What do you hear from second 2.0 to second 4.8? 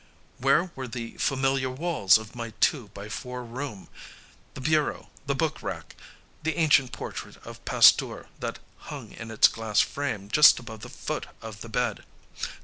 of my two by four room, the